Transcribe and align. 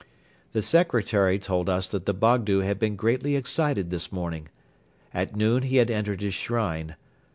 The 0.53 0.63
secretary 0.63 1.37
told 1.37 1.69
us 1.69 1.87
that 1.89 2.07
the 2.07 2.13
Bogdo 2.15 2.61
had 2.61 2.79
been 2.79 2.95
greatly 2.95 3.35
excited 3.35 3.91
this 3.91 4.11
morning. 4.11 4.47
At 5.13 5.35
noon 5.35 5.61
he 5.61 5.75
had 5.75 5.91
entered 5.91 6.21
his 6.21 6.33
shrine. 6.33 6.95